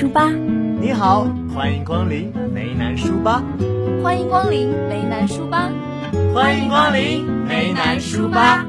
[0.00, 0.30] 书吧。
[0.80, 3.44] 你好，欢迎光临梅南书吧。
[4.02, 5.70] 欢迎光临梅南书吧。
[6.32, 8.64] 欢迎光临梅南书吧。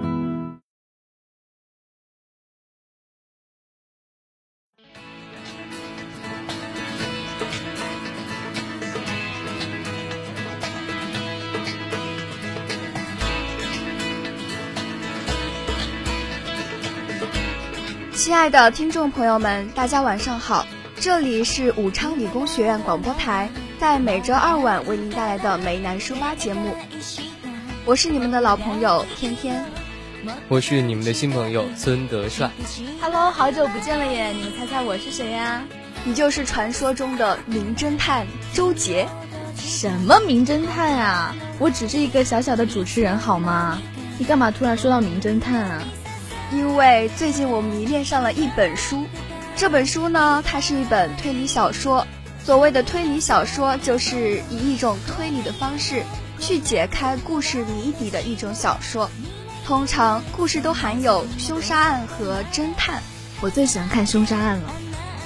[18.14, 20.66] 亲爱的听众朋友们，大家晚上好，
[21.02, 23.50] 这里是武昌理工学院广播台，
[23.80, 26.76] 在每周二晚为您带来的梅南书吧节目。
[27.86, 29.66] 我是你们的老朋友天天，
[30.48, 32.52] 我是你们的新朋友孙德帅。
[33.02, 34.28] Hello，好久不见了耶！
[34.28, 35.64] 你们猜猜我是谁呀？
[36.04, 39.08] 你就是传说中的名侦探周杰。
[39.58, 41.36] 什么名侦探啊？
[41.58, 43.82] 我只是一个小小的主持人好吗？
[44.20, 45.84] 你干嘛突然说到名侦探啊？
[46.52, 49.08] 因为最近我迷恋上了一本书，
[49.62, 52.08] 这本书呢，它是一本推理小说。
[52.44, 56.04] 所谓的推理小说，就是以一种推理的方式
[56.40, 59.08] 去解开故事谜底的一种小说。
[59.64, 63.04] 通常故事都含有凶杀案和侦探。
[63.40, 64.74] 我最喜欢看凶杀案了。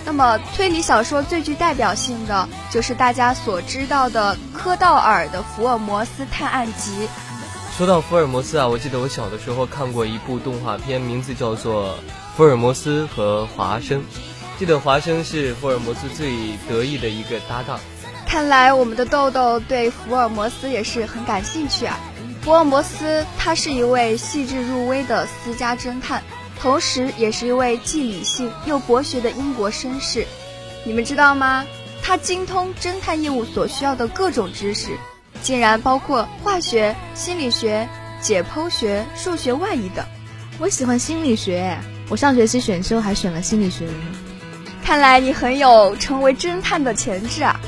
[0.03, 7.07] 那么推理小说最具代表性的，就是大家所知道的柯道尔的《福尔摩斯探案集》。
[7.77, 11.91] 说到福尔摩斯啊，我记得我小的时候看过一部动画片，名字叫做
[12.35, 14.01] 《福尔摩斯和华生》。
[14.59, 16.33] 记得华生是福尔摩斯最
[16.67, 17.79] 得意的一个搭档。
[18.27, 21.97] 看来我们的豆豆对福尔摩斯也是很感兴趣啊。
[22.41, 26.21] 福尔摩斯他是一位细致入微的私家侦探，
[26.59, 30.27] 同时也是一位既理性又博学的英国绅士。
[30.83, 31.65] 你们知道吗？
[32.03, 34.89] 他精通侦探业务所需要的各种知识。
[35.41, 37.87] 竟然包括化学、心理学、
[38.19, 40.03] 解剖学、数学、外语等。
[40.59, 41.77] 我喜欢心理学，
[42.09, 43.93] 我上学期选修还选了心理学呢。
[44.83, 47.59] 看来你很有成为侦探的潜质啊！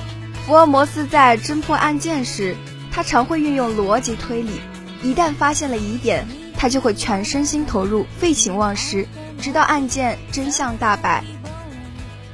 [0.46, 2.56] 福尔摩斯在侦破案件时，
[2.92, 4.62] 他常会运用逻辑推理，
[5.02, 9.08] 一旦发现了疑点，他就会全身心投入，废寝忘食，
[9.42, 11.24] 直到案件真相大白。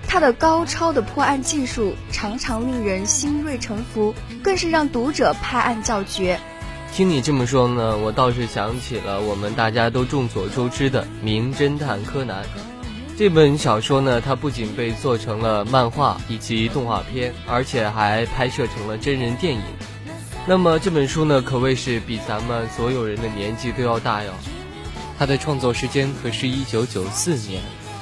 [0.06, 4.14] 他的高超的破案技术常常令人心悦诚服，
[4.44, 6.40] 更是让读者拍案叫绝。
[6.96, 12.44] 听你这么说呢，我倒是想起了我们大家都众所周知的《名侦探柯南》
[13.18, 14.22] 这本小说呢。
[14.22, 19.62] 它不仅被做成了漫画以及动画片，而且还拍摄成了真人电影。
[20.46, 24.32] 那么这本书呢，可谓是比咱们所有人的年纪都要大哟。
[25.18, 27.60] 它的创作时间可是一九九四年。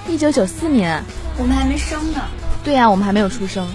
[0.10, 1.02] 一九九四年，
[1.38, 2.20] 我们还没生呢。
[2.62, 3.66] 对呀、啊，我们还没有出生，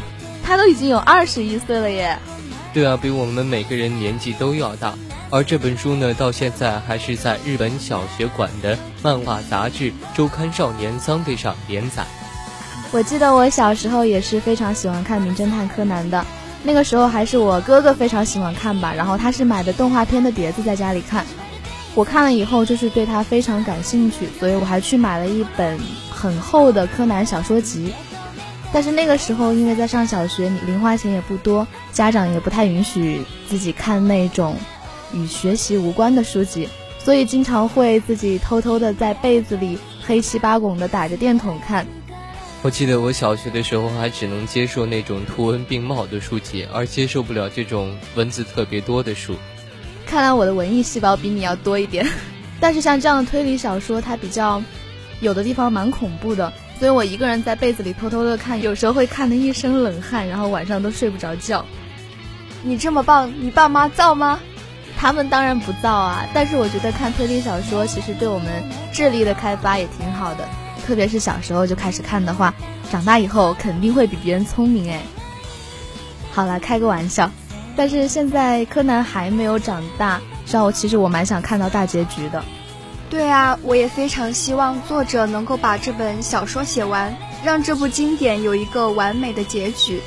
[0.44, 2.18] 他都已经有二十一岁了耶。
[2.74, 4.92] 对啊，比我们每个人年纪都要大。
[5.30, 12.04] 而这本书呢，到现在还是在日本小学馆的漫画杂志《周刊少年桑队》上连载。
[12.92, 16.24] 我记得我小时候也是非常喜欢看《名侦探柯南》的，
[16.62, 21.26] 那个时候还是我哥哥非常喜欢看吧，然后他是买的动画片的碟子在家里看。
[21.96, 25.76] 我看了以后就是对他非常感兴趣，所以我还去买了一本
[26.08, 27.92] 很厚的柯南小说集。
[28.72, 34.56] 但是那个时候因为在上小学，你零花钱也不多，家长也不太允许自己看那种
[35.12, 36.68] 与学习无关的书籍，
[36.98, 41.86] 所以经常会自己偷偷的在被子里黑七八拱的打着电筒看。
[42.62, 49.36] 我记得我小学的时候还只能接受那种图文并茂的书籍，而接受不了这种文字特别多的书。
[50.04, 52.06] 看来我的文艺细胞比你要多一点，
[52.58, 54.60] 但是像这样的推理小说，它比较
[55.20, 61.64] 有的地方蛮恐怖的，所以我一个人在被子里偷偷的看，有时候会看得一身冷汗，然后晚上都睡不着觉。
[62.62, 64.40] 你这么棒，你爸妈造吗？
[64.96, 68.48] 他们当然不造啊，但是我觉得看推理小说其实对我们
[68.92, 70.48] 智力的开发也挺好的，
[70.86, 72.54] 特别是小时候就开始看的话，
[72.90, 75.02] 长大以后肯定会比别人聪明哎。
[76.32, 77.30] 好了，开个玩笑。
[77.76, 80.18] 但是现在柯南还没有长大，
[80.50, 82.42] 让我其实我蛮想看到大结局的。
[83.10, 87.14] 对啊，我也非常希望作者能够把这本小说写完，
[87.44, 90.00] 让这部经典有一个完美的结局。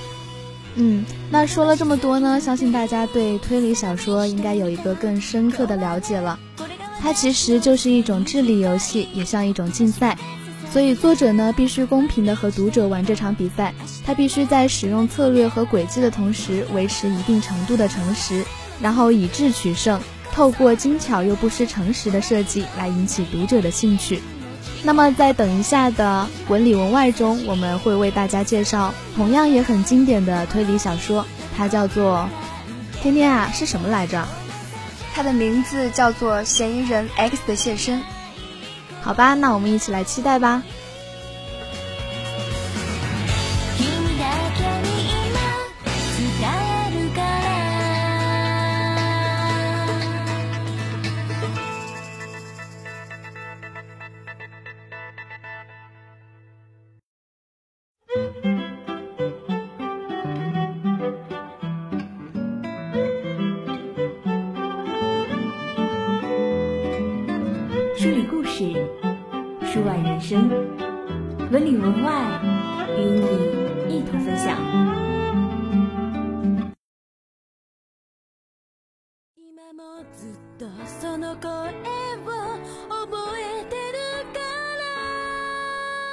[0.82, 6.40] 嗯，那说了这么多呢，相信大家对推理小说应该有一个更深刻的了解了。
[7.02, 10.18] 它其实就是一种智力游戏，也像一种竞赛。
[10.72, 13.74] 所以作者呢，必须公平的和读者玩这场比赛。
[14.06, 18.46] 他必须在使用策略和诡计的同时，维持一定程度的诚实，
[18.82, 20.00] 然后以智取胜。
[20.32, 24.22] 透过精巧又不失诚实的设计来引起读者的兴趣。
[24.82, 31.26] 那么在等一下的文里文外中，我们会为大家介绍同样也很经典的推理小说，
[31.58, 32.28] 它叫做
[33.02, 34.26] 《天天啊》是什么来着？
[35.14, 38.00] 它的名字叫做《嫌疑人 X 的现身》。
[39.02, 40.64] 好吧，那我们一起来期待吧。
[68.00, 68.06] 书
[69.86, 70.50] 外人生，
[71.52, 72.40] 文里文外，
[72.98, 74.58] 与你一同分享。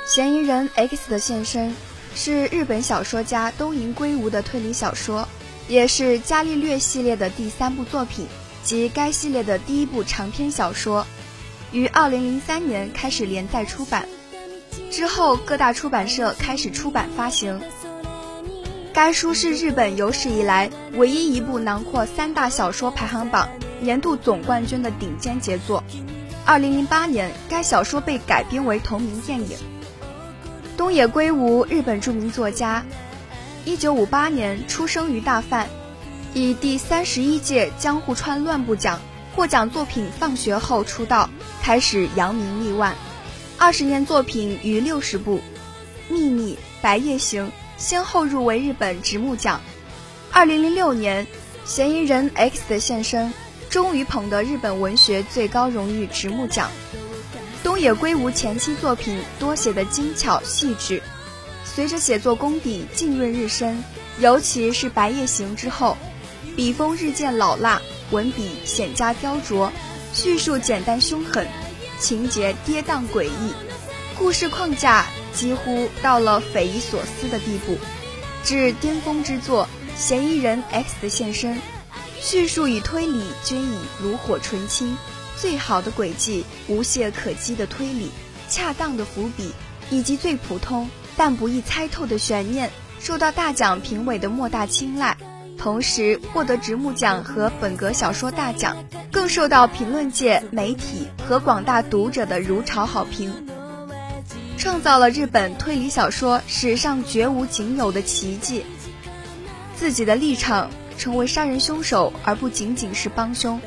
[0.08, 1.72] 嫌疑人 X 的现身
[2.16, 5.28] 是日本小说家东瀛圭吾的推理小说，
[5.68, 8.26] 也是伽利略系列的第三部作品
[8.64, 11.06] 及该系列的第一部长篇小说。
[11.72, 14.06] 于二零零三年开始连载出版，
[14.90, 17.60] 之后各大出版社开始出版发行。
[18.92, 23.48] 该书是日本有史以来唯一一部囊括三大小说排行榜
[23.78, 25.84] 年度总冠军的顶尖杰作。
[26.46, 29.58] 二零零八年，该小说被改编为同名电影。
[30.76, 32.84] 东野圭吾，日本著名作家，
[33.64, 35.66] 一九五八年出生于大阪，
[36.32, 39.00] 以第三十一届江户川乱步奖。
[39.36, 41.28] 获奖作品《放学后》出道，
[41.62, 42.96] 开始扬名立万，
[43.58, 45.36] 二十年作品逾六十部，
[46.08, 47.46] 《秘密》《白夜行》
[47.76, 49.60] 先后入围日本直木奖。
[50.32, 51.26] 二零零六年，
[51.66, 53.30] 嫌疑人 X 的现身，
[53.68, 56.70] 终于捧得日本文学最高荣誉直木奖。
[57.62, 61.02] 东野圭吾前期作品多写的精巧细致，
[61.62, 63.84] 随着写作功底浸润日深，
[64.18, 65.94] 尤其是《白夜行》之后，
[66.56, 67.78] 笔锋日渐老辣。
[68.10, 69.70] 文笔险加雕琢，
[70.12, 71.46] 叙述简单凶狠，
[71.98, 73.52] 情节跌宕诡异，
[74.16, 77.76] 故事框架几乎到了匪夷所思的地步。
[78.44, 79.68] 至巅峰之作
[80.00, 81.56] 《嫌疑人 X 的现身》，
[82.20, 84.96] 叙述与推理均已炉火纯青，
[85.36, 88.10] 最好的轨迹，无懈可击的推理，
[88.48, 89.50] 恰当的伏笔，
[89.90, 92.70] 以及最普通但不易猜透的悬念，
[93.00, 95.16] 受到大奖评委的莫大青睐。
[95.58, 98.76] 同时获得直木奖和本格小说大奖，
[99.10, 103.32] 更受到评论界、媒体和广大读者的如潮好评，
[104.56, 108.64] 创造了日本推理小说史上绝无仅有的奇迹。
[109.74, 113.60] 自己的立场成为杀人凶手，而不仅仅是帮凶。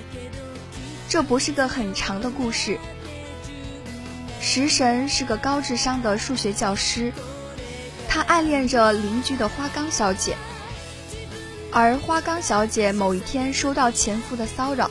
[1.10, 2.78] 这不是个很长的故事。
[4.40, 7.12] 食神是个高智商的数学教师，
[8.08, 10.36] 他暗恋着邻居的花冈小姐。
[11.72, 14.90] 而花冈小姐某一天收到前夫的骚扰，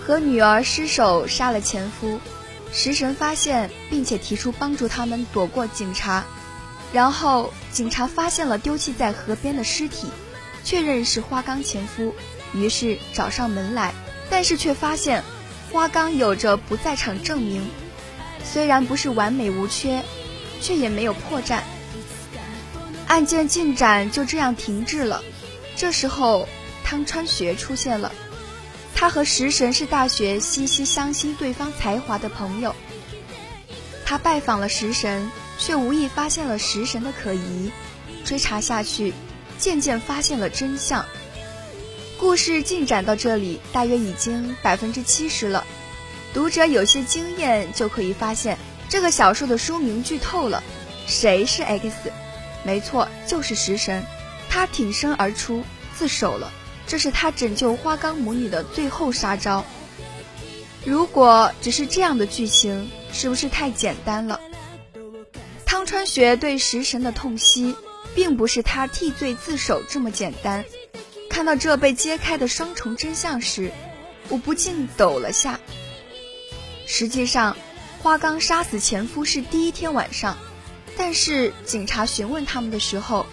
[0.00, 2.18] 和女儿失手杀了前夫，
[2.72, 6.24] 食神发现并且提出帮助他们躲过警察，
[6.92, 10.06] 然后警察发现了丢弃在河边的尸体，
[10.64, 12.14] 确认是花冈前夫，
[12.54, 13.92] 于是找上门来，
[14.30, 15.22] 但是却发现
[15.70, 17.68] 花冈有着不在场证明，
[18.42, 20.02] 虽然不是完美无缺，
[20.62, 21.60] 却也没有破绽，
[23.06, 25.22] 案件进展就这样停滞了。
[25.80, 26.46] 这时候，
[26.84, 28.12] 汤川学出现了。
[28.94, 32.76] 他和食神是大学惺惺相惜对方才华的朋友。
[34.04, 37.72] 他拜访了食神，却无意发现了食神的可疑。
[38.26, 39.14] 追查下去，
[39.58, 41.02] 渐渐发现了真相。
[42.18, 45.66] 故事进展到这里，大约已经百分之七十了。
[46.34, 48.58] 读者有些经验就可以发现，
[48.90, 50.62] 这个小说的书名剧透了。
[51.06, 52.12] 谁是 X？
[52.64, 54.04] 没错，就是食神。
[54.50, 55.64] 他挺身而出，
[55.96, 56.52] 自首了。
[56.86, 59.64] 这是他拯救花冈母女的最后杀招。
[60.84, 64.40] 如果只是这样的剧情，是不是太简单了？
[65.64, 67.76] 汤川学对食神的痛惜，
[68.12, 70.64] 并不是他替罪自首这么简单。
[71.28, 73.70] 看到这被揭开的双重真相时，
[74.28, 75.60] 我不禁抖了下。
[76.86, 77.56] 实际上，
[78.02, 80.36] 花冈杀死前夫是第一天晚上，
[80.96, 83.26] 但是警察询问他们的时候。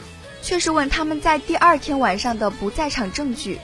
[0.48, 3.60] 却是问他们在第二天晚上的不在场证据，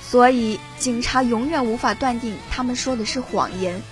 [0.00, 3.82] 所以警察永远无法断定他们说的是谎言。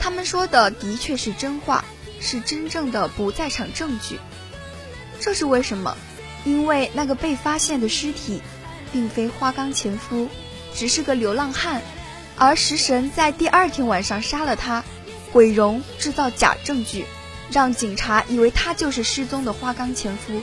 [0.00, 1.84] 他们说的的确是真话，
[2.20, 4.18] 是真正的不在场证据。
[5.20, 5.94] 这是为什么？
[6.46, 8.40] 因为那个被发现的尸体，
[8.90, 10.30] 并非花岗前夫，
[10.74, 11.82] 只是个流浪汉，
[12.38, 14.82] 而食神在第二天晚上杀了他，
[15.30, 17.04] 毁容，制造假证据，
[17.50, 20.40] 让警察以为他就是失踪的花岗前夫。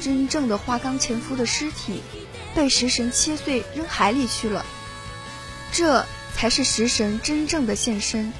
[0.00, 2.02] 真正的花冈前夫的尸体
[2.54, 4.64] 被食神切碎扔海里去了，
[5.72, 6.04] 这
[6.34, 8.32] 才是食神真正的现身。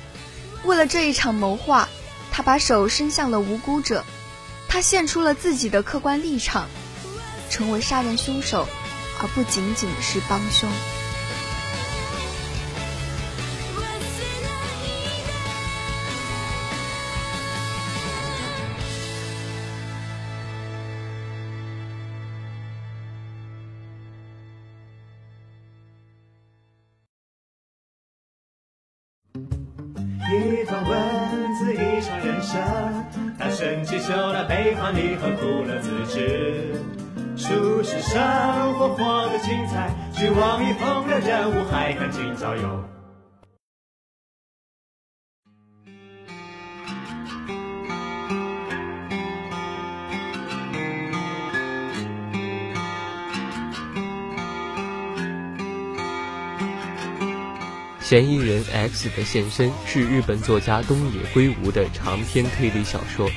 [0.64, 1.88] 为了这一场谋划，
[2.32, 4.04] 他把手伸向了无辜者，
[4.68, 6.68] 他献出了自己的客观立场，
[7.50, 8.66] 成为杀人凶手，
[9.20, 10.70] 而不仅仅是帮凶。
[34.80, 36.74] 了、悲欢离合、苦乐自知。
[37.36, 42.84] 书是生活活得精彩，去往一风的人物，还看今朝有。
[58.00, 63.30] 嫌疑人 X 的现身是日本作家东野圭吾的长篇推理小说，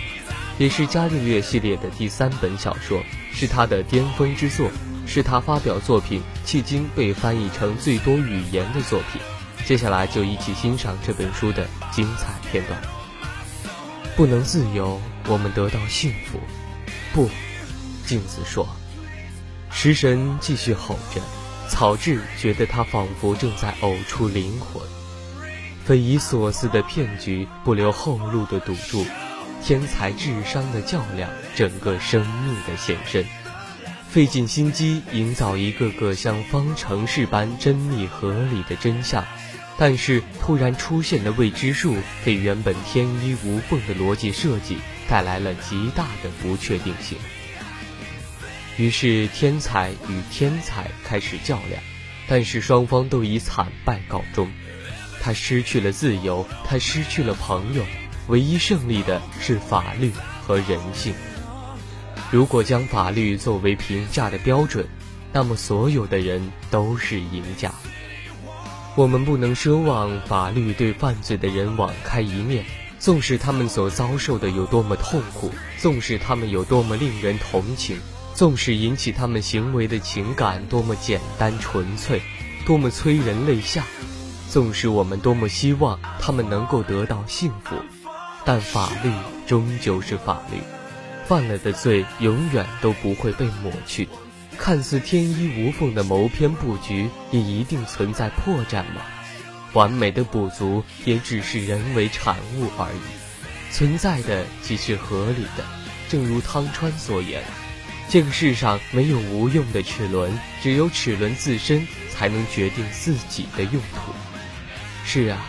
[0.58, 4.70] 也是伽利略系列的第三本小说，是他的巅峰之作，
[5.08, 9.22] 是他发表作品迄今被翻译成最多语言的作品。
[9.66, 12.80] 接下来就一起欣赏这本书的精彩片段。
[14.16, 16.40] 不能自由，我们得到幸福。
[17.14, 17.30] 不，
[18.06, 18.68] 镜子说。
[19.72, 21.22] 食神继续吼着。
[21.70, 24.84] 草雉觉得他仿佛正在呕出灵魂，
[25.86, 29.04] 匪夷所思的骗局，不留后路的赌注，
[29.66, 33.26] 天才智商的较量，整个生命的现身，
[34.10, 39.26] 费尽心机营造一个个像方程式般缜密合理的真相，
[39.78, 47.18] 但是突然出现的未知数，给原本天衣无缝的逻辑设计带来了极大的不确定性。
[48.76, 51.82] 于是，天才与天才开始较量，
[52.28, 54.52] 但是双方都以惨败告终。
[55.22, 57.86] 他失去了自由，他失去了朋友，
[58.28, 60.12] 唯一胜利的是法律
[60.46, 61.14] 和人性。
[62.32, 64.88] 如果将法律作为评价的标准，
[65.32, 67.72] 那么所有的人都是赢家。
[68.96, 72.64] 我们不能奢望法律对犯罪的人网开一面，
[73.00, 77.98] 纵使他们所遭受的有多么痛苦，纵使他们有多么令人同情。
[78.36, 82.20] 纵使引起他们行为的情感多么简单纯粹，
[82.66, 83.84] 多么催人泪下，
[84.50, 87.76] 纵使我们多么希望他们能够得到幸福，
[88.46, 89.12] 但法律
[89.48, 90.58] 终究是法律，
[91.26, 94.08] 犯了的罪永远都不会被抹去。
[94.58, 99.02] 看似天衣无缝的谋篇布局，也一定存在破绽吗？
[99.74, 105.64] 完美的补足也只是人为产物而已，存在的即是合理的。
[106.08, 107.44] 正如汤川所言。
[108.10, 114.14] 这个世上没有无用的齿轮，只有齿轮自身才能决定自己的用途。
[115.04, 115.40] 是啊，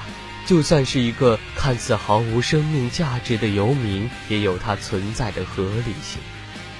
[0.46, 6.20] 就算是一个看似毫无生命价值的游民，也有它存在的合理性。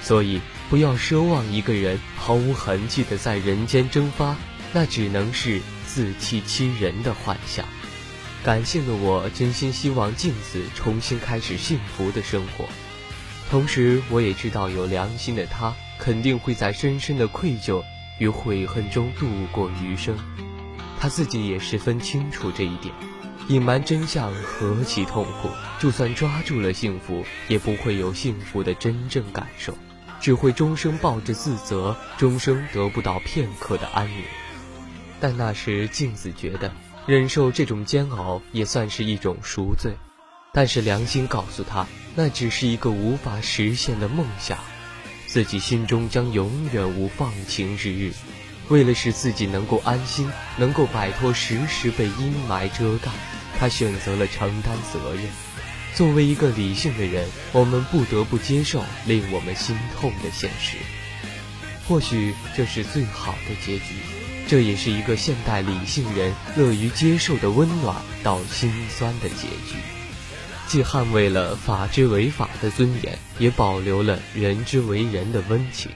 [0.03, 4.37] 所以，不要奢望一个人毫无痕迹的在人间蒸发，
[4.73, 7.67] 那只能是自欺欺人的幻想。
[8.43, 12.69] 感性的我真心希望镜子重新开始幸福的生活。
[13.51, 17.83] 同时，我也知道有良心的他肯定会在深深的愧疚
[18.19, 20.15] 与悔恨中度过余生。
[21.01, 22.95] 他自己也十分清楚这一点。
[23.49, 25.51] 隐瞒真相何其痛苦！
[25.79, 29.77] 就算抓住了幸福，也不会有幸福的真正感受，
[30.19, 34.23] 只会终生抱着自责，终生得不到片刻的安宁。
[35.21, 36.73] 但那时，镜子觉得
[37.07, 39.93] 忍受这种煎熬也算是一种赎罪。
[40.53, 44.59] 但是良心告诉他，那只是一个无法实现的梦想，
[45.27, 48.13] 自己心中将永远无放晴之日。
[48.69, 53.11] 为了使自己能够安心，能够摆脱时时被阴霾遮盖，
[53.59, 55.25] 他选择了承担责任。
[55.95, 60.79] 作为一个理性的人，我们不得不接受令我们心痛的现实。
[61.87, 63.97] 或许这是最好的结局，
[64.49, 69.77] 这也是一个现代理性人乐于接受的温暖到心酸的结局。
[70.67, 75.91] 既捍卫了法之为法的尊严，也保留了人之为人的温情。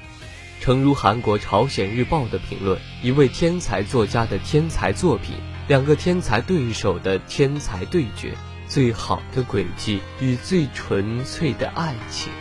[0.60, 5.36] 诚如韩国《朝鲜日报》的评论：一位天才作家的天才作品，
[5.68, 8.34] 两个天才对手的天才对决，
[8.66, 12.32] 最好的轨迹与最纯粹的爱情。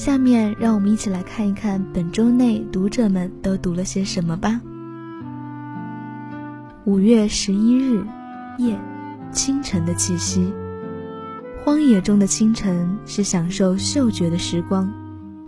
[0.00, 4.58] 下面让我们一起来看一看本周内读者们都读了些什么吧。
[6.86, 8.02] 五月十一日
[8.56, 8.80] 夜，
[9.30, 10.54] 清晨的气息。
[11.62, 14.90] 荒野中的清晨是享受嗅觉的时光，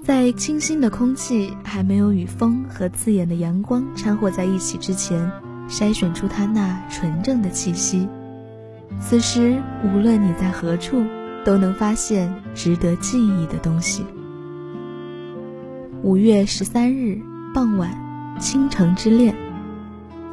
[0.03, 5.33] 在清新的空气还没有与风和刺眼的阳光掺和在一起之前，
[5.67, 8.07] 筛选出它那纯正的气息。
[9.01, 11.03] 此时，无论你在何处，
[11.43, 14.05] 都能发现值得记忆的东西。
[16.03, 17.23] 五月十三日
[17.55, 17.89] 傍晚，
[18.41, 19.33] 倾城之恋。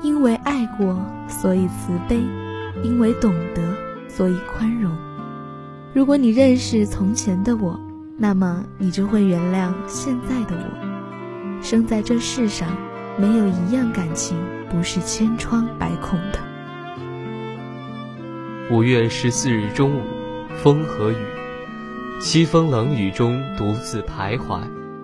[0.01, 0.97] 因为爱过，
[1.27, 2.17] 所以慈悲；
[2.83, 3.61] 因为懂得，
[4.07, 4.91] 所以宽容。
[5.93, 7.79] 如果你认识从前的我，
[8.17, 11.61] 那么你就会原谅现在的我。
[11.61, 12.67] 生在这世上，
[13.19, 14.35] 没有一样感情
[14.71, 16.39] 不是千疮百孔的。
[18.71, 20.01] 五月十四日中午，
[20.63, 21.17] 风和雨，
[22.19, 24.61] 凄风冷雨中独自徘徊，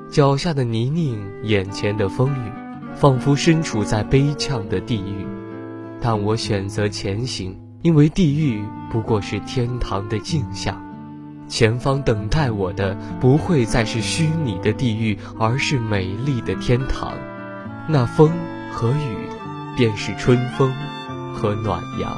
[0.09, 2.51] 脚下的泥泞，眼前的风雨。
[2.95, 5.27] 仿佛身处在悲怆的地狱，
[6.00, 10.81] 但我选择前行，因为地狱不过是天堂的镜像。
[11.50, 17.12] 前方等待我的不会再是虚拟的地狱，而是美丽的天堂。
[17.89, 18.31] 那风
[18.71, 19.17] 和雨，
[19.75, 20.74] 便是春风
[21.33, 22.17] 和暖阳。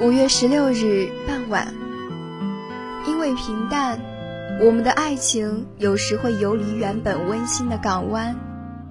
[0.00, 1.72] 五月十六日傍晚，
[3.06, 4.00] 因为平淡，
[4.60, 8.34] 我们的爱情有时会游离原本温馨的港湾。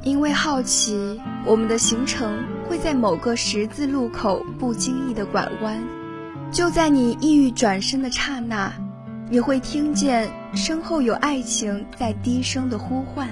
[0.04, 5.82] 因为好奇，我们的行程会在某个十字路口不经意的拐弯。
[6.52, 8.74] 就在你意欲转身的刹那，
[9.30, 13.30] 你会听见身后有爱情在低声的呼唤。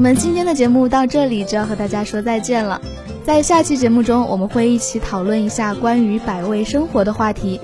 [0.00, 2.80] 我们今天的节目到这里就要和大家说再见了，
[3.22, 7.60] 在下期节目中，我们会一起讨论一下关于百味生活的话题。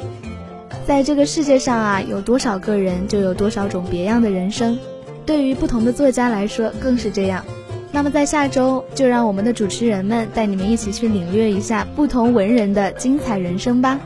[0.86, 4.78] 在这个世界上啊，有多少个人，就有多少种别样的人生。
[5.24, 7.42] 对于不同的作家来说，更是这样。
[7.90, 13.98] 那么在下周，就让我们的主持人们带你们一起去领略一下不同文人的精彩人生吧。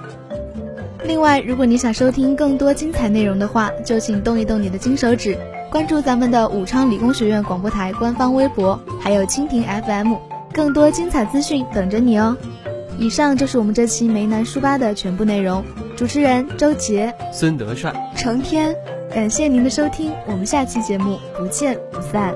[1.10, 5.36] 另外，如果你想收听更多精彩内容的话，就请动一动你的金手指。
[5.68, 10.14] 关注咱们的武昌理工学院广播台官方微博，还有蜻蜓 FM，
[10.52, 12.36] 更多精彩资讯等着你哦。
[12.96, 15.64] 以上就是我们这期梅南书吧的全部内容。
[15.96, 18.72] 主持人周杰、孙德帅、成天，
[19.12, 22.32] 感谢您的收听，我们下期节目不见不散。